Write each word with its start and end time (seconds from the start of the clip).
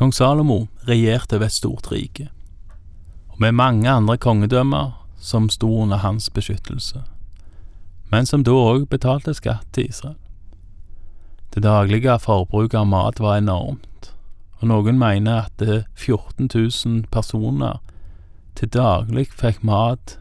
Kong 0.00 0.12
Salomo 0.12 0.68
regjerte 0.88 1.36
ved 1.36 1.50
et 1.50 1.52
stort 1.52 1.90
rike, 1.92 2.30
og 3.28 3.40
med 3.44 3.52
mange 3.52 3.90
andre 3.90 4.14
kongedømmer 4.16 4.94
som 5.20 5.50
sto 5.52 5.68
under 5.82 6.00
hans 6.00 6.30
beskyttelse, 6.32 7.02
men 8.08 8.24
som 8.24 8.40
da 8.40 8.54
òg 8.56 8.86
betalte 8.88 9.34
skatt 9.36 9.66
til 9.76 9.90
Israel. 9.90 10.16
Det 11.52 11.60
daglige 11.66 12.14
forbruket 12.16 12.78
av 12.80 12.86
mat 12.88 13.20
var 13.20 13.42
enormt, 13.42 14.08
og 14.62 14.70
noen 14.70 14.96
mener 14.96 15.42
at 15.42 15.60
14 15.60 16.48
000 16.48 17.02
personer 17.12 17.82
til 18.56 18.72
daglig 18.72 19.26
fikk 19.36 19.60
mat 19.60 20.14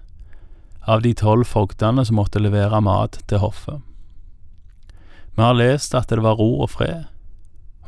av 0.84 1.05
de 1.07 1.14
tolv 1.16 1.48
fogdene 1.48 2.04
som 2.04 2.20
måtte 2.20 2.43
levere 2.43 2.84
mat 2.84 3.21
til 3.32 3.39
hoffet. 3.46 3.80
Vi 5.38 5.39
har 5.39 5.55
lest 5.55 5.96
at 5.96 6.11
det 6.11 6.20
var 6.27 6.36
ro 6.36 6.50
og 6.66 6.73
fred, 6.75 7.07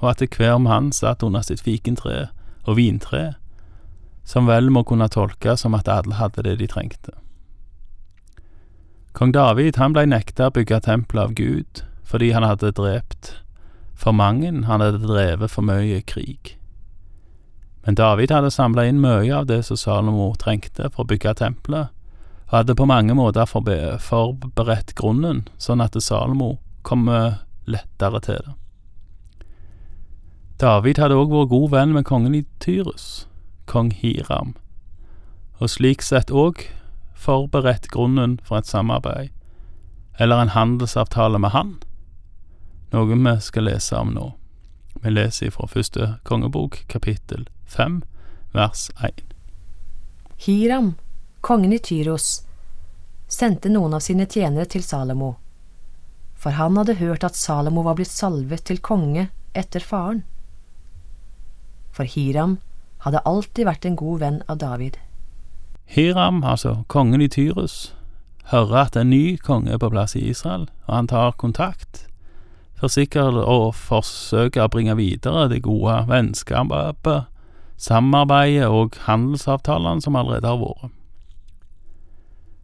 og 0.01 0.09
at 0.11 0.23
hver 0.37 0.57
mann 0.57 0.91
satt 0.91 1.23
under 1.23 1.45
sitt 1.45 1.61
fikentre 1.61 2.31
og 2.65 2.77
vintre, 2.77 3.35
som 4.25 4.47
vel 4.49 4.69
må 4.73 4.83
kunne 4.85 5.09
tolkes 5.09 5.63
som 5.63 5.75
at 5.77 5.89
alle 5.89 6.17
hadde 6.17 6.43
det 6.45 6.57
de 6.59 6.69
trengte. 6.69 7.13
Kong 9.13 9.33
David 9.35 9.77
han 9.77 9.93
blei 9.93 10.05
nekta 10.07 10.49
å 10.49 10.55
bygge 10.55 10.81
tempelet 10.87 11.23
av 11.23 11.33
Gud 11.37 11.85
fordi 12.07 12.31
han 12.35 12.43
hadde 12.43 12.73
drept 12.75 13.35
for 13.95 14.15
mange, 14.17 14.49
han 14.49 14.81
hadde 14.81 15.05
drevet 15.05 15.51
for 15.53 15.63
mye 15.63 16.01
krig. 16.03 16.57
Men 17.85 17.95
David 17.95 18.33
hadde 18.33 18.51
samla 18.51 18.85
inn 18.89 19.01
mye 19.01 19.31
av 19.35 19.47
det 19.49 19.61
som 19.67 19.79
Salomo 19.79 20.31
trengte 20.39 20.89
for 20.89 21.05
å 21.05 21.09
bygge 21.11 21.37
tempelet, 21.39 21.93
og 22.49 22.57
hadde 22.57 22.75
på 22.75 22.87
mange 22.89 23.15
måter 23.15 23.47
forberedt 23.47 24.95
grunnen, 24.97 25.45
sånn 25.61 25.85
at 25.85 25.95
Salomo 26.03 26.57
kom 26.83 27.07
lettere 27.07 28.21
til 28.25 28.41
det. 28.43 28.60
David 30.61 30.99
hadde 31.01 31.15
òg 31.17 31.31
vært 31.33 31.49
god 31.49 31.71
venn 31.73 31.93
med 31.95 32.05
kongen 32.05 32.35
i 32.37 32.43
Tyrus, 32.61 33.25
kong 33.65 33.87
Hiram, 33.97 34.51
og 35.57 35.71
slik 35.73 36.03
sett 36.05 36.29
òg 36.29 36.67
forberedt 37.17 37.87
grunnen 37.89 38.35
for 38.45 38.59
et 38.59 38.69
samarbeid, 38.69 39.31
eller 40.21 40.37
en 40.37 40.53
handelsavtale 40.53 41.41
med 41.41 41.55
han, 41.55 41.73
noe 42.93 43.09
vi 43.09 43.33
skal 43.41 43.65
lese 43.71 43.97
om 43.97 44.13
nå. 44.13 44.27
Vi 45.01 45.09
leser 45.09 45.49
fra 45.49 45.65
første 45.65 46.15
kongebok, 46.29 46.83
kapittel 46.85 47.47
fem, 47.65 48.03
vers 48.53 48.91
én. 49.01 49.17
Hiram, 50.45 50.93
kongen 51.41 51.73
i 51.73 51.79
Tyros, 51.81 52.43
sendte 53.25 53.71
noen 53.73 53.97
av 53.97 54.05
sine 54.05 54.29
tjenere 54.29 54.69
til 54.69 54.85
Salomo, 54.85 55.39
for 56.37 56.53
han 56.53 56.77
hadde 56.77 56.99
hørt 57.01 57.25
at 57.25 57.39
Salomo 57.39 57.81
var 57.81 57.97
blitt 57.97 58.13
salvet 58.13 58.67
til 58.69 58.77
konge 58.77 59.31
etter 59.57 59.81
faren. 59.81 60.21
For 62.01 62.07
Hiram 62.09 62.57
hadde 63.05 63.19
alltid 63.29 63.67
vært 63.67 63.83
en 63.85 63.95
god 63.95 64.21
venn 64.23 64.37
av 64.49 64.57
David. 64.57 64.95
Hiram, 65.85 66.39
altså 66.41 66.79
kongen 66.89 67.21
i 67.21 67.27
Tyrus, 67.29 67.91
hører 68.49 68.87
at 68.87 68.95
en 68.97 69.11
ny 69.13 69.35
konge 69.37 69.69
er 69.75 69.77
på 69.77 69.91
plass 69.93 70.15
i 70.17 70.23
Israel, 70.31 70.63
og 70.87 70.95
han 70.95 71.09
tar 71.11 71.35
kontakt 71.37 72.07
for 72.79 72.89
sikkert 72.89 73.37
å 73.37 73.69
forsøke 73.77 74.63
å 74.63 74.71
bringe 74.73 74.95
videre 74.97 75.43
det 75.51 75.59
gode 75.67 75.99
vennskapet, 76.09 77.27
samarbeidet 77.77 78.65
og 78.65 78.97
handelsavtalene 79.05 80.01
som 80.01 80.17
allerede 80.17 80.49
har 80.49 80.57
vært. 80.57 80.95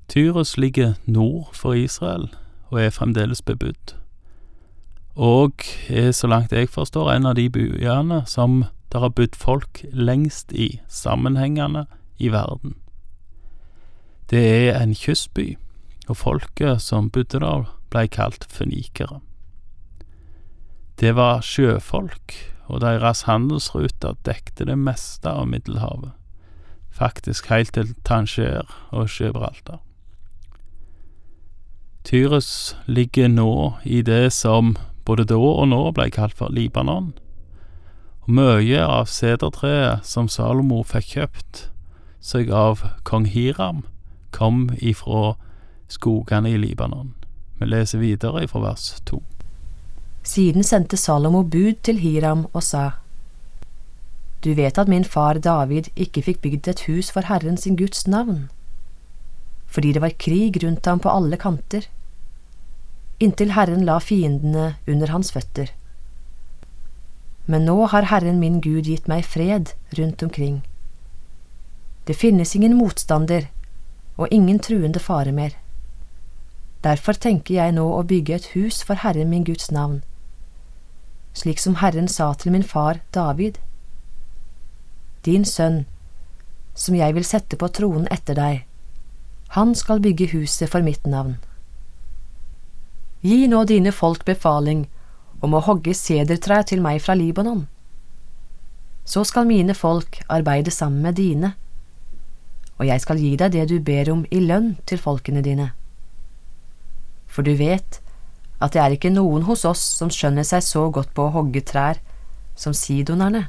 Tyrus 0.10 0.56
ligger 0.58 0.96
nord 1.06 1.54
for 1.54 1.78
Israel 1.78 2.32
og 2.72 2.82
er 2.82 2.90
fremdeles 2.90 3.46
bebudd, 3.46 3.94
og 5.14 5.62
er, 5.94 6.10
så 6.10 6.26
langt 6.26 6.58
jeg 6.58 6.74
forstår, 6.74 7.12
en 7.14 7.30
av 7.30 7.38
de 7.38 7.46
byene 7.54 8.24
som 8.26 8.64
der 8.98 9.04
har 9.04 9.14
bodd 9.14 9.36
folk 9.38 9.84
lengst 9.94 10.52
i, 10.52 10.80
sammenhengende, 10.90 11.86
i 12.18 12.32
verden. 12.34 12.74
Det 14.30 14.42
er 14.42 14.80
en 14.82 14.96
kystby, 14.98 15.54
og 16.10 16.18
folket 16.18 16.82
som 16.82 17.12
bodde 17.14 17.44
der, 17.44 17.68
blei 17.94 18.08
kalt 18.10 18.48
fønikere. 18.50 19.20
Det 20.98 21.14
var 21.14 21.46
sjøfolk, 21.46 22.34
og 22.66 22.82
deres 22.82 23.22
handelsruter 23.30 24.18
dekte 24.26 24.66
det 24.66 24.80
meste 24.82 25.30
av 25.30 25.46
Middelhavet, 25.46 26.18
faktisk 26.90 27.54
helt 27.54 27.76
til 27.78 27.94
Tanger 28.02 28.66
og 28.90 29.14
Gibraltar. 29.14 29.78
Tyrus 32.02 32.74
ligger 32.88 33.30
nå 33.30 33.78
i 33.86 34.02
det 34.02 34.34
som 34.34 34.74
både 35.06 35.30
da 35.30 35.38
og 35.38 35.70
nå 35.70 35.86
ble 35.94 36.10
kalt 36.10 36.34
for 36.34 36.50
Libanon, 36.50 37.14
mye 38.28 38.84
av 38.84 39.08
sedertreet 39.08 40.04
som 40.06 40.28
Salomo 40.28 40.82
fikk 40.84 41.14
kjøpt 41.16 41.62
seg 42.20 42.50
av 42.52 42.82
kong 43.08 43.26
Hiram, 43.32 43.86
kom 44.36 44.68
ifra 44.84 45.38
skogene 45.88 46.52
i 46.52 46.58
Libanon. 46.60 47.14
Vi 47.60 47.70
leser 47.72 48.04
videre 48.04 48.44
ifra 48.44 48.66
vers 48.66 48.90
to. 49.08 49.22
Siden 50.28 50.68
sendte 50.68 51.00
Salomo 51.00 51.46
bud 51.48 51.80
til 51.88 52.04
Hiram 52.04 52.46
og 52.52 52.64
sa, 52.68 53.00
Du 54.44 54.54
vet 54.54 54.78
at 54.78 54.92
min 54.92 55.08
far 55.08 55.40
David 55.40 55.88
ikke 55.96 56.22
fikk 56.22 56.42
bygd 56.44 56.68
et 56.68 56.86
hus 56.92 57.10
for 57.12 57.26
Herren 57.32 57.58
sin 57.58 57.80
Guds 57.80 58.08
navn, 58.08 58.50
fordi 59.66 59.94
det 59.94 60.02
var 60.02 60.20
krig 60.20 60.60
rundt 60.64 60.86
ham 60.86 61.00
på 61.00 61.10
alle 61.10 61.40
kanter, 61.40 61.88
inntil 63.20 63.56
Herren 63.56 63.86
la 63.86 63.98
fiendene 64.04 64.76
under 64.88 65.16
hans 65.16 65.32
føtter. 65.32 65.72
Men 67.48 67.66
nå 67.66 67.86
har 67.92 68.10
Herren 68.12 68.40
min 68.40 68.60
Gud 68.62 68.88
gitt 68.92 69.08
meg 69.08 69.26
fred 69.26 69.72
rundt 69.98 70.24
omkring. 70.24 70.62
Det 72.08 72.16
finnes 72.16 72.56
ingen 72.56 72.76
motstander 72.76 73.48
og 74.18 74.28
ingen 74.32 74.60
truende 74.60 75.00
fare 75.00 75.32
mer. 75.32 75.56
Derfor 76.84 77.14
tenker 77.14 77.56
jeg 77.56 77.74
nå 77.76 77.86
å 77.94 78.04
bygge 78.08 78.36
et 78.36 78.50
hus 78.54 78.84
for 78.84 79.00
Herren 79.02 79.32
min 79.32 79.44
Guds 79.48 79.72
navn, 79.72 80.02
slik 81.34 81.60
som 81.60 81.80
Herren 81.82 82.08
sa 82.08 82.34
til 82.34 82.52
min 82.52 82.64
far 82.64 83.02
David. 83.16 83.58
Din 85.26 85.46
sønn, 85.46 85.86
som 86.76 86.96
jeg 86.96 87.16
vil 87.16 87.26
sette 87.26 87.58
på 87.58 87.68
tronen 87.74 88.08
etter 88.14 88.38
deg, 88.38 88.64
han 89.56 89.76
skal 89.76 90.04
bygge 90.04 90.32
huset 90.36 90.70
for 90.70 90.86
mitt 90.86 91.08
navn. 91.08 91.38
Gi 93.22 93.48
nå 93.48 93.64
dine 93.66 93.92
folk 93.92 94.26
befaling 94.26 94.86
om 95.42 95.54
å 95.54 95.64
hogge 95.64 95.94
sedertrær 95.98 96.66
til 96.68 96.82
meg 96.82 97.02
fra 97.04 97.16
Libanon. 97.18 97.66
Så 99.08 99.24
skal 99.28 99.48
mine 99.48 99.76
folk 99.78 100.20
arbeide 100.28 100.74
sammen 100.74 101.06
med 101.06 101.18
dine, 101.20 101.54
og 102.78 102.86
jeg 102.86 103.02
skal 103.02 103.22
gi 103.22 103.36
deg 103.40 103.54
det 103.56 103.68
du 103.72 103.78
ber 103.82 104.10
om 104.14 104.26
i 104.30 104.42
lønn 104.44 104.76
til 104.90 105.02
folkene 105.02 105.42
dine. 105.46 105.72
For 107.28 107.46
du 107.46 107.56
vet 107.58 108.02
at 108.62 108.74
det 108.74 108.82
er 108.82 108.96
ikke 108.96 109.14
noen 109.14 109.46
hos 109.48 109.64
oss 109.70 109.82
som 110.00 110.10
skjønner 110.14 110.46
seg 110.48 110.66
så 110.66 110.88
godt 110.94 111.14
på 111.18 111.28
å 111.28 111.34
hogge 111.36 111.62
trær 111.66 112.02
som 112.58 112.74
sidonerne. 112.74 113.48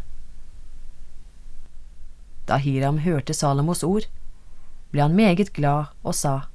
Da 2.49 2.57
Hiram 2.61 3.03
hørte 3.05 3.37
Salomos 3.37 3.83
ord, 3.85 4.07
ble 4.93 5.05
han 5.05 5.17
meget 5.17 5.53
glad 5.57 5.93
og 6.03 6.17
sa, 6.17 6.49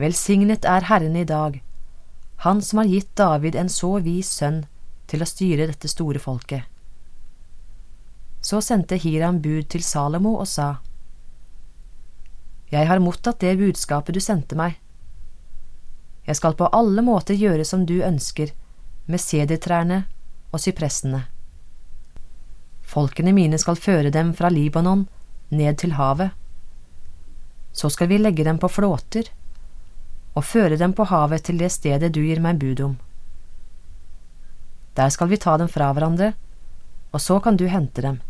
Velsignet 0.00 0.64
er 0.64 0.88
Herren 0.88 1.16
i 1.20 1.26
dag, 1.28 1.58
Han 2.42 2.62
som 2.62 2.78
har 2.78 2.84
gitt 2.84 3.16
David 3.16 3.54
en 3.54 3.68
så 3.68 3.98
vis 4.02 4.26
sønn 4.34 4.64
til 5.06 5.22
å 5.22 5.26
styre 5.30 5.68
dette 5.70 5.86
store 5.86 6.18
folket. 6.18 6.64
Så 8.42 8.58
sendte 8.66 8.96
Hiram 8.98 9.36
bud 9.44 9.68
til 9.70 9.84
Salomo 9.86 10.32
og 10.40 10.48
sa, 10.50 10.80
Jeg 12.72 12.88
har 12.88 12.98
mottatt 12.98 13.38
det 13.44 13.52
budskapet 13.60 14.16
du 14.16 14.20
sendte 14.20 14.58
meg. 14.58 14.74
Jeg 16.26 16.40
skal 16.40 16.56
på 16.58 16.66
alle 16.66 17.04
måter 17.06 17.38
gjøre 17.38 17.64
som 17.64 17.84
du 17.86 18.00
ønsker, 18.02 18.50
med 19.06 19.22
sedertrærne 19.22 20.00
og 20.50 20.64
sypressene. 20.64 21.20
Folkene 22.82 23.30
mine 23.36 23.58
skal 23.58 23.78
føre 23.78 24.10
dem 24.10 24.32
fra 24.34 24.50
Libanon 24.50 25.06
ned 25.54 25.78
til 25.78 25.94
havet. 25.94 26.34
Så 27.70 27.86
skal 27.86 28.10
vi 28.10 28.18
legge 28.18 28.42
dem 28.42 28.58
på 28.58 28.70
flåter 28.80 29.30
og 30.34 30.44
føre 30.44 30.78
dem 30.80 30.94
på 30.96 31.04
havet 31.10 31.44
til 31.44 31.58
det 31.60 31.70
stedet 31.72 32.12
du 32.14 32.22
gir 32.24 32.40
meg 32.40 32.60
bud 32.60 32.80
om. 32.80 32.98
Der 34.96 35.08
skal 35.08 35.28
vi 35.28 35.40
ta 35.40 35.56
dem 35.56 35.68
fra 35.68 35.92
hverandre, 35.92 36.32
og 37.12 37.20
så 37.20 37.38
kan 37.40 37.56
du 37.56 37.66
hente 37.68 38.02
dem. 38.02 38.20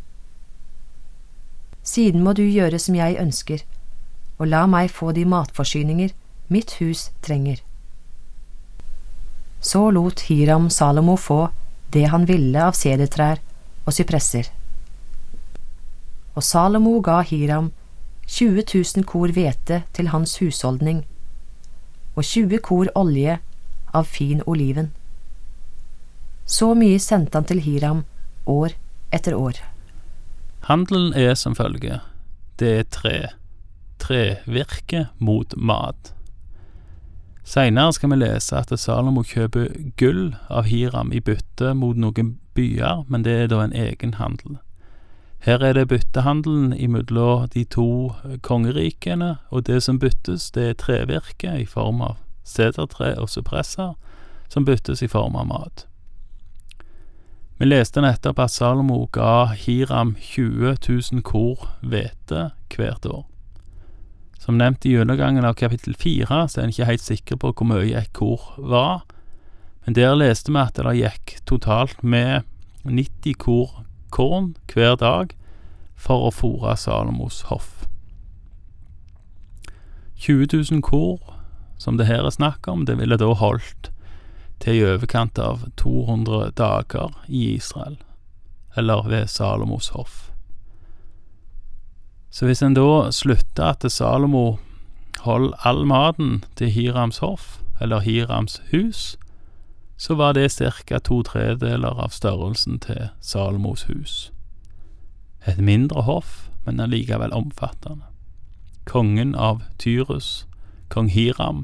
Siden 1.83 2.23
må 2.23 2.33
du 2.33 2.43
gjøre 2.43 2.79
som 2.79 2.95
jeg 2.95 3.19
ønsker, 3.19 3.63
og 4.39 4.47
la 4.47 4.67
meg 4.67 4.91
få 4.91 5.13
de 5.13 5.25
matforsyninger 5.27 6.15
mitt 6.49 6.77
hus 6.81 7.11
trenger. 7.23 7.63
Så 9.61 9.91
lot 9.91 10.27
Hiram 10.27 10.71
Salomo 10.71 11.17
få 11.17 11.49
det 11.95 12.09
han 12.11 12.27
ville 12.27 12.59
av 12.59 12.75
sedertrær 12.75 13.39
og 13.87 13.95
sypresser. 13.95 14.49
Og 16.35 16.43
Salomo 16.43 16.99
ga 17.01 17.21
Hiram 17.23 17.71
20 18.27 18.65
000 18.75 19.07
kor 19.07 19.31
hvete 19.35 19.83
til 19.93 20.11
hans 20.11 20.39
husholdning 20.41 21.03
og 22.15 22.25
20 22.25 22.59
kor 22.65 22.91
olje 22.99 23.39
av 23.95 24.09
fin 24.09 24.43
oliven. 24.47 24.91
Så 26.47 26.73
mye 26.77 26.99
sendte 27.01 27.39
han 27.39 27.49
til 27.49 27.63
Hiram 27.65 28.05
år 28.47 28.75
etter 29.13 29.37
år. 29.37 29.61
Handelen 30.69 31.13
er 31.15 31.35
som 31.35 31.55
følger. 31.55 32.03
Det 32.59 32.73
er 32.79 32.91
tre. 32.91 33.17
Trevirke 34.03 35.07
mot 35.19 35.55
mat. 35.57 36.13
Seinere 37.45 37.93
skal 37.93 38.13
vi 38.13 38.21
lese 38.21 38.59
at 38.59 38.71
Salomo 38.79 39.25
kjøper 39.27 39.73
gull 39.99 40.35
av 40.49 40.69
Hiram 40.71 41.11
i 41.13 41.21
bytte 41.21 41.73
mot 41.75 41.99
noen 41.99 42.37
byer, 42.55 43.03
men 43.09 43.25
det 43.27 43.33
er 43.33 43.51
da 43.51 43.63
en 43.65 43.75
egen 43.75 44.15
handel. 44.21 44.61
Her 45.43 45.59
er 45.59 45.73
det 45.75 45.89
byttehandelen 45.91 46.71
imellom 46.73 47.49
de 47.51 47.65
to 47.65 48.13
kongerikene, 48.47 49.37
og 49.51 49.67
det 49.67 49.81
som 49.83 49.99
byttes, 49.99 50.53
det 50.55 50.69
er 50.69 50.79
trevirke 50.79 51.57
i 51.59 51.67
form 51.67 51.99
av 52.01 52.21
sedertre 52.47 53.17
og 53.19 53.31
suppresser, 53.31 53.97
som 54.49 54.65
byttes 54.69 55.03
i 55.03 55.11
form 55.11 55.35
av 55.35 55.49
mat. 55.51 55.85
Vi 57.59 57.67
leste 57.67 58.03
nettopp 58.03 58.39
at 58.39 58.55
Salomo 58.55 59.09
ga 59.11 59.51
Hiram 59.55 60.15
20 60.21 60.77
000 60.79 61.27
kor 61.27 61.69
hvete 61.83 62.53
hvert 62.71 63.07
år. 63.07 63.27
Som 64.39 64.59
nevnt 64.59 64.87
i 64.87 64.97
undergangen 64.99 65.47
av 65.47 65.59
kapittel 65.59 65.99
fire, 65.99 66.45
så 66.47 66.61
er 66.61 66.69
en 66.69 66.75
ikke 66.75 66.91
helt 66.95 67.03
sikker 67.07 67.39
på 67.43 67.51
hvor 67.51 67.75
mye 67.75 67.99
et 67.99 68.15
kor 68.15 68.53
var, 68.59 69.03
men 69.83 69.99
der 69.99 70.15
leste 70.15 70.55
vi 70.55 70.63
at 70.63 70.79
det 70.79 70.99
gikk 71.01 71.41
totalt 71.51 72.03
med 72.07 72.47
90 72.87 73.39
kor 73.43 73.83
korn 74.13 74.53
hver 74.73 74.97
dag 75.01 75.33
for 75.97 76.29
å 76.29 76.35
fòre 76.35 76.77
Salomos 76.77 77.43
hoff. 77.49 77.87
20 80.23 80.53
000 80.71 80.83
kor, 80.87 81.19
som 81.79 81.97
det 81.99 82.07
her 82.07 82.23
er 82.27 82.35
snakk 82.35 82.69
om, 82.71 82.85
det 82.87 82.99
ville 83.01 83.19
da 83.19 83.33
holdt 83.35 83.91
til 84.63 84.79
i 84.79 84.85
overkant 84.87 85.39
av 85.43 85.65
200 85.81 86.53
dager 86.59 87.17
i 87.27 87.57
Israel, 87.57 87.97
eller 88.79 89.09
ved 89.11 89.31
Salomos 89.31 89.91
hoff. 89.97 90.29
Så 92.31 92.47
hvis 92.47 92.63
en 92.63 92.77
da 92.79 93.11
slutter 93.13 93.75
at 93.75 93.85
Salomo 93.93 94.59
holder 95.27 95.59
all 95.69 95.83
maten 95.87 96.45
til 96.57 96.71
Hirams 96.71 97.19
hoff, 97.19 97.59
eller 97.81 98.01
Hirams 98.07 98.61
hus, 98.71 99.17
så 100.03 100.15
var 100.15 100.33
det 100.33 100.49
ca. 100.87 100.99
to 100.99 101.23
tredeler 101.23 101.95
av 101.95 102.09
størrelsen 102.09 102.81
til 102.83 103.11
Salomos 103.21 103.85
hus. 103.87 104.33
Et 105.47 105.59
mindre 105.59 106.03
hoff, 106.03 106.51
men 106.67 106.81
allikevel 106.81 107.31
omfattende. 107.33 108.09
Kongen 108.85 109.35
av 109.35 109.63
Tyrus, 109.79 110.47
kong 110.89 111.07
Hiram, 111.09 111.63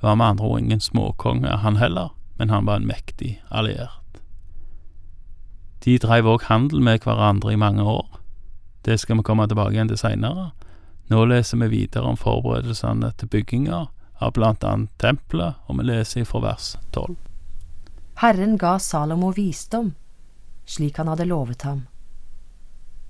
var 0.00 0.14
med 0.14 0.26
andre 0.26 0.46
ord 0.46 0.58
ingen 0.58 0.80
småkonge, 0.80 1.56
han 1.62 1.76
heller, 1.76 2.10
men 2.38 2.50
han 2.50 2.66
var 2.66 2.82
en 2.82 2.90
mektig 2.90 3.38
alliert. 3.50 4.18
De 5.84 5.98
dreiv 5.98 6.26
òg 6.26 6.50
handel 6.50 6.82
med 6.82 7.06
hverandre 7.06 7.52
i 7.52 7.62
mange 7.68 7.86
år, 7.86 8.18
det 8.82 8.98
skal 8.98 9.22
vi 9.22 9.28
komme 9.30 9.46
tilbake 9.46 9.78
igjen 9.78 9.94
til 9.94 10.02
seinere. 10.02 10.50
Nå 11.06 11.22
leser 11.24 11.62
vi 11.62 11.70
videre 11.78 12.02
om 12.02 12.18
forberedelsene 12.18 13.14
til 13.14 13.30
bygginga 13.30 13.84
av 14.18 14.34
blant 14.34 14.66
annet 14.66 14.90
tempelet, 14.98 15.54
og 15.68 15.78
vi 15.78 15.92
leser 15.94 16.26
fra 16.26 16.48
vers 16.50 16.74
tolv. 16.90 17.29
Herren 18.20 18.58
ga 18.58 18.78
Salomo 18.78 19.30
visdom, 19.32 19.94
slik 20.64 20.98
han 21.00 21.08
hadde 21.08 21.24
lovet 21.24 21.62
ham. 21.62 21.86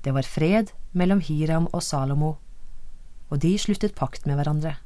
Det 0.02 0.12
var 0.14 0.22
fred 0.22 0.68
mellom 0.94 1.18
Hiram 1.20 1.66
og 1.72 1.82
Salomo, 1.82 2.36
og 3.28 3.40
de 3.42 3.50
sluttet 3.58 3.96
pakt 3.98 4.28
med 4.30 4.38
hverandre. 4.38 4.76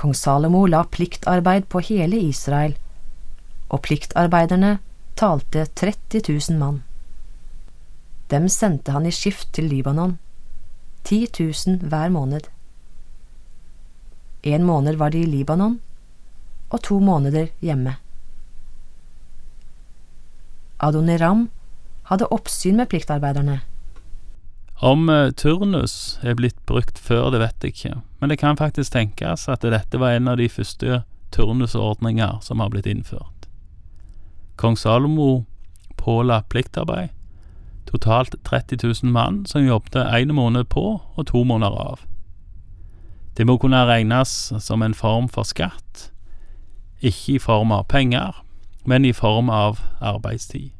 Kong 0.00 0.14
Salomo 0.16 0.62
la 0.64 0.80
pliktarbeid 0.96 1.68
på 1.68 1.82
hele 1.90 2.22
Israel, 2.30 2.78
og 3.68 3.84
pliktarbeiderne 3.84 4.78
talte 5.20 5.66
30 5.66 6.24
000 6.24 6.56
mann. 6.56 6.80
Dem 8.32 8.48
sendte 8.48 8.96
han 8.96 9.04
i 9.04 9.12
skift 9.12 9.52
til 9.52 9.68
Libanon, 9.68 10.16
10 11.04 11.20
000 11.36 11.92
hver 11.92 12.08
måned. 12.16 12.48
En 14.42 14.64
måned 14.64 14.96
var 14.96 15.12
de 15.12 15.20
i 15.20 15.30
Libanon, 15.36 15.78
og 16.72 16.82
to 16.82 16.96
måneder 17.12 17.52
hjemme. 17.60 17.98
Adoniram 20.78 21.48
hadde 22.10 22.28
oppsyn 22.30 22.76
med 22.76 22.88
pliktarbeiderne. 22.88 23.60
Om 24.84 25.08
uh, 25.08 25.32
turnus 25.32 26.18
er 26.22 26.36
blitt 26.36 26.58
brukt 26.68 26.98
før, 27.00 27.30
det 27.32 27.40
vet 27.40 27.64
jeg 27.64 27.74
ikke, 27.74 27.94
men 28.20 28.30
det 28.30 28.38
kan 28.38 28.58
faktisk 28.60 28.92
tenkes 28.92 29.48
at 29.48 29.64
dette 29.64 30.00
var 30.00 30.16
en 30.16 30.28
av 30.28 30.36
de 30.36 30.48
første 30.52 31.02
turnusordninger 31.32 32.42
som 32.44 32.60
har 32.60 32.70
blitt 32.74 32.86
innført. 32.86 33.48
Kong 34.56 34.76
Salomo 34.76 35.46
påla 35.96 36.42
pliktarbeid, 36.52 37.08
totalt 37.88 38.36
30 38.44 38.78
000 39.02 39.12
mann 39.12 39.46
som 39.46 39.64
jobbet 39.64 39.96
én 39.96 40.32
måned 40.32 40.68
på 40.68 41.00
og 41.00 41.26
to 41.26 41.44
måneder 41.44 41.76
av. 41.76 42.04
Det 43.36 43.46
må 43.46 43.58
kunne 43.60 43.84
regnes 43.88 44.52
som 44.60 44.82
en 44.82 44.94
form 44.94 45.28
for 45.28 45.44
skatt, 45.44 46.10
ikke 47.00 47.36
i 47.36 47.42
form 47.42 47.72
av 47.72 47.88
penger, 47.88 48.36
men 48.86 49.04
i 49.04 49.12
form 49.12 49.50
av 49.50 49.80
arbeidstid. 50.00 50.70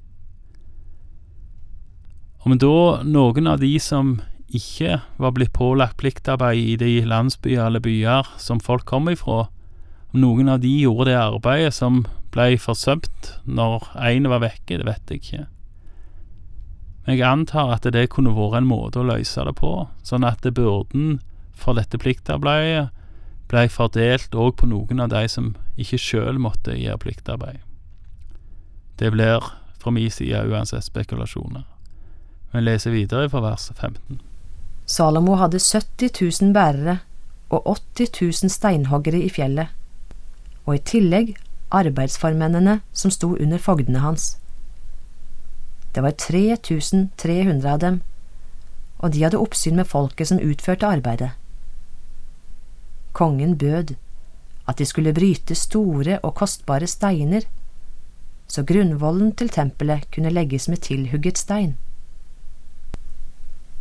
Om 2.46 2.58
da 2.62 3.02
noen 3.02 3.50
av 3.50 3.58
de 3.58 3.72
som 3.82 4.20
ikke 4.54 5.00
var 5.18 5.32
blitt 5.34 5.52
pålagt 5.56 5.98
pliktarbeid 5.98 6.62
i 6.62 6.76
de 6.78 7.00
landsbyer 7.02 7.66
eller 7.66 7.82
byer 7.82 8.28
som 8.38 8.62
folk 8.62 8.86
kom 8.86 9.10
ifra, 9.10 9.48
om 10.14 10.22
noen 10.22 10.48
av 10.52 10.62
de 10.62 10.70
gjorde 10.70 11.10
det 11.10 11.18
arbeidet 11.18 11.74
som 11.74 12.04
ble 12.34 12.54
forsømt 12.62 13.32
når 13.44 13.90
én 13.98 14.28
var 14.30 14.44
vekke, 14.44 14.78
det 14.78 14.86
vet 14.86 15.10
jeg 15.10 15.22
ikke. 15.24 15.44
Jeg 17.06 17.22
antar 17.22 17.74
at 17.74 17.86
det 17.94 18.08
kunne 18.14 18.34
vært 18.34 18.60
en 18.60 18.70
måte 18.70 19.02
å 19.02 19.06
løse 19.06 19.42
det 19.46 19.54
på, 19.58 19.72
sånn 20.06 20.26
at 20.26 20.46
byrden 20.46 21.18
for 21.56 21.78
dette 21.78 21.98
pliktarbeidet 21.98 22.88
ble 23.50 23.68
fordelt 23.70 24.34
òg 24.34 24.56
på 24.58 24.66
noen 24.70 25.02
av 25.04 25.12
de 25.12 25.26
som 25.30 25.54
ikke 25.78 26.00
sjøl 26.02 26.40
måtte 26.42 26.74
gjøre 26.74 27.02
pliktarbeid. 27.02 27.62
Det 28.96 29.10
blir 29.10 29.44
fra 29.78 29.90
min 29.90 30.10
side 30.10 30.44
uansett 30.48 30.84
spekulasjoner. 30.84 31.64
Vi 32.52 32.60
leser 32.60 32.90
videre 32.90 33.28
fra 33.30 33.40
vers 33.40 33.70
15. 33.74 34.20
Salomo 34.86 35.34
hadde 35.36 35.58
70 35.60 36.10
000 36.42 36.52
bærere 36.54 36.98
og 37.50 37.66
80 37.66 38.42
000 38.44 38.50
steinhoggere 38.50 39.20
i 39.22 39.30
fjellet, 39.30 39.68
og 40.64 40.74
i 40.74 40.82
tillegg 40.82 41.34
arbeidsformennene 41.74 42.80
som 42.92 43.10
sto 43.10 43.34
under 43.36 43.58
fogdene 43.58 44.02
hans. 44.02 44.36
Det 45.94 46.02
var 46.02 46.10
3300 46.10 47.72
av 47.72 47.78
dem, 47.82 48.00
og 48.98 49.12
de 49.12 49.22
hadde 49.24 49.40
oppsyn 49.40 49.76
med 49.76 49.88
folket 49.90 50.30
som 50.30 50.40
utførte 50.40 50.88
arbeidet. 50.88 51.30
Kongen 53.12 53.56
bød 53.58 53.94
at 54.66 54.78
de 54.78 54.86
skulle 54.86 55.14
bryte 55.14 55.54
store 55.54 56.18
og 56.22 56.34
kostbare 56.34 56.86
steiner, 56.86 57.46
så 58.48 58.62
grunnvollen 58.62 59.32
til 59.34 59.50
tempelet 59.52 60.06
kunne 60.14 60.30
legges 60.30 60.68
med 60.68 60.84
tilhugget 60.86 61.38
stein. 61.38 61.74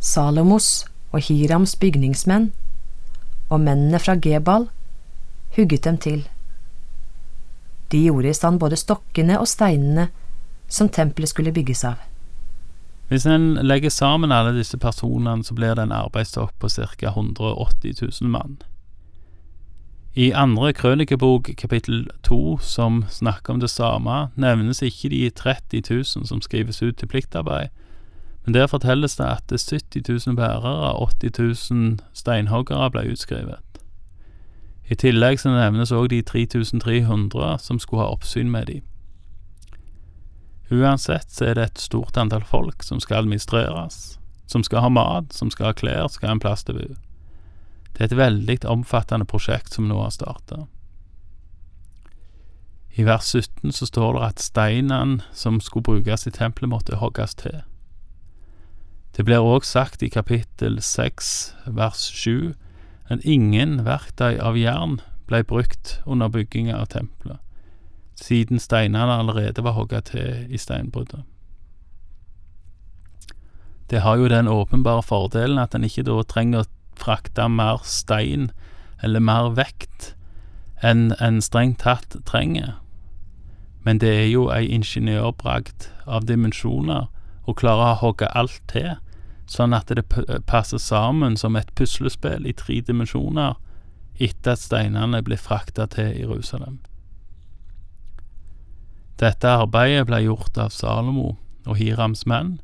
Salomos 0.00 0.86
og 1.12 1.20
Hirams 1.28 1.76
bygningsmenn 1.76 2.50
og 3.48 3.60
mennene 3.60 3.98
fra 4.02 4.16
Gebal 4.22 4.68
hugget 5.56 5.84
dem 5.84 5.98
til. 5.98 6.26
De 7.92 8.02
gjorde 8.02 8.28
i 8.28 8.34
stand 8.34 8.60
både 8.60 8.76
stokkene 8.76 9.38
og 9.40 9.48
steinene 9.48 10.08
som 10.68 10.88
tempelet 10.88 11.30
skulle 11.30 11.54
bygges 11.54 11.84
av. 11.86 12.02
Hvis 13.08 13.26
en 13.30 13.54
legger 13.62 13.90
sammen 13.94 14.32
alle 14.34 14.56
disse 14.56 14.78
personene, 14.82 15.44
så 15.44 15.54
blir 15.54 15.76
det 15.78 15.86
en 15.86 15.94
arbeidsstokk 15.94 16.56
på 16.58 16.68
ca. 16.68 17.12
180 17.14 18.02
000 18.02 18.30
mann. 18.30 18.58
I 20.16 20.30
andre 20.32 20.72
krønikebok, 20.72 21.50
kapittel 21.58 22.06
to, 22.24 22.56
som 22.58 23.04
snakker 23.08 23.52
om 23.52 23.60
det 23.60 23.68
samme, 23.70 24.30
nevnes 24.34 24.80
ikke 24.82 25.10
de 25.12 25.30
30 25.30 25.82
000 25.90 26.04
som 26.04 26.40
skrives 26.40 26.82
ut 26.82 26.96
til 26.96 27.06
pliktarbeid, 27.06 27.68
men 28.44 28.54
der 28.54 28.66
fortelles 28.66 29.16
det 29.16 29.26
at 29.26 29.52
70 29.52 30.26
000 30.26 30.36
bærere 30.36 30.92
og 30.92 31.10
80 31.20 31.70
000 31.70 31.98
steinhoggere 32.14 32.90
ble 32.90 33.04
utskrevet. 33.12 33.60
I 34.88 34.94
tillegg 34.94 35.40
så 35.42 35.52
nevnes 35.52 35.92
òg 35.92 36.08
de 36.08 36.22
3300 36.22 37.58
som 37.60 37.78
skulle 37.78 38.06
ha 38.06 38.14
oppsyn 38.16 38.50
med 38.50 38.66
de. 38.72 38.80
Uansett 40.70 41.28
så 41.28 41.50
er 41.50 41.58
det 41.58 41.64
et 41.64 41.78
stort 41.90 42.16
antall 42.16 42.44
folk 42.48 42.82
som 42.82 43.04
skal 43.04 43.26
administreres, 43.26 44.16
som 44.46 44.64
skal 44.64 44.80
ha 44.80 44.88
mat, 44.88 45.34
som 45.34 45.50
skal 45.50 45.66
ha 45.66 45.72
klær, 45.76 46.08
skal 46.08 46.30
ha 46.30 46.38
en 46.38 46.40
plass 46.40 46.64
til 46.64 46.78
å 46.78 46.86
bo. 46.86 46.94
Det 47.96 48.02
er 48.02 48.10
et 48.10 48.18
veldig 48.18 48.58
omfattende 48.68 49.24
prosjekt 49.24 49.76
som 49.76 49.88
nå 49.88 49.96
har 50.02 50.12
starta. 50.12 50.66
I 52.96 53.04
vers 53.04 53.32
17 53.32 53.72
så 53.72 53.88
står 53.88 54.16
det 54.16 54.26
at 54.26 54.44
steinene 54.44 55.24
som 55.32 55.60
skulle 55.60 55.84
brukes 55.88 56.26
i 56.28 56.32
tempelet, 56.32 56.70
måtte 56.72 57.00
hogges 57.00 57.34
til. 57.40 57.62
Det 59.16 59.24
blir 59.24 59.44
òg 59.44 59.64
sagt 59.64 60.04
i 60.04 60.12
kapittel 60.12 60.78
6 60.80 61.32
vers 61.66 62.04
7 62.12 62.52
at 63.08 63.24
ingen 63.24 63.80
verktøy 63.86 64.36
av 64.36 64.56
jern 64.60 65.00
ble 65.28 65.42
brukt 65.44 65.98
under 66.04 66.28
bygginga 66.32 66.76
av 66.76 66.92
tempelet 66.92 67.40
siden 68.20 68.60
steinene 68.60 69.12
allerede 69.12 69.62
var 69.64 69.76
hogga 69.76 70.00
til 70.00 70.46
i 70.48 70.58
steinbruddet. 70.58 71.24
Det 73.90 74.00
har 74.02 74.16
jo 74.16 74.28
den 74.28 74.48
åpenbare 74.48 75.02
fordelen 75.02 75.58
at 75.58 75.74
en 75.74 75.84
ikke 75.86 76.02
da 76.06 76.22
trenger 76.26 76.64
å 76.64 76.70
frakte 76.98 77.48
mer 77.48 77.82
stein 77.84 78.50
eller 79.02 79.20
mer 79.20 79.52
vekt 79.56 80.14
enn 80.84 81.12
en 81.20 81.40
strengt 81.42 81.82
tatt 81.84 82.16
trenger. 82.28 82.76
Men 83.84 84.00
det 84.02 84.12
er 84.12 84.28
jo 84.28 84.48
ei 84.50 84.66
ingeniørbragd 84.66 85.88
av 86.06 86.26
dimensjoner 86.26 87.06
å 87.46 87.54
klare 87.54 87.92
å 87.92 88.00
hogge 88.00 88.28
alt 88.34 88.58
til, 88.72 88.96
sånn 89.46 89.76
at 89.76 89.92
det 89.94 90.08
passer 90.50 90.82
sammen 90.82 91.36
som 91.38 91.56
et 91.56 91.70
puslespill 91.78 92.48
i 92.48 92.54
tre 92.56 92.80
dimensjoner 92.82 93.54
etter 94.18 94.56
at 94.56 94.64
steinene 94.64 95.22
blir 95.22 95.38
frakta 95.38 95.86
til 95.92 96.16
Jerusalem. 96.18 96.80
Dette 99.20 99.48
arbeidet 99.48 100.08
ble 100.08 100.24
gjort 100.26 100.58
av 100.60 100.74
Salomo 100.74 101.36
og 101.64 101.78
Hirams 101.78 102.26
menn, 102.28 102.56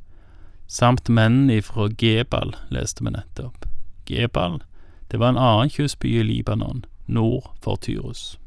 samt 0.66 1.08
mennene 1.08 1.62
fra 1.64 1.88
Gebal, 2.00 2.56
leste 2.72 3.04
vi 3.04 3.12
nettopp. 3.14 3.71
Gebal, 4.06 4.62
det 5.10 5.20
var 5.20 5.28
en 5.28 5.40
annen 5.40 5.70
kystby 5.70 6.18
i 6.20 6.22
Libanon, 6.22 6.84
nord 7.06 7.50
for 7.60 7.76
Tyrus. 7.76 8.38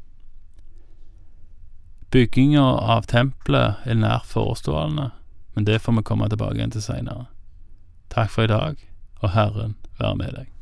Bygginga 2.10 2.62
av 2.62 3.06
tempelet 3.10 3.84
er 3.84 3.98
nær 3.98 4.24
forestående, 4.24 5.10
men 5.54 5.64
det 5.64 5.80
får 5.82 5.98
vi 5.98 6.02
komme 6.02 6.28
tilbake 6.28 6.70
til 6.70 6.82
seinere. 6.82 7.26
Takk 8.10 8.30
for 8.30 8.46
i 8.46 8.52
dag, 8.52 8.76
og 9.20 9.30
Herren 9.30 9.76
være 9.98 10.16
med 10.16 10.36
deg. 10.38 10.55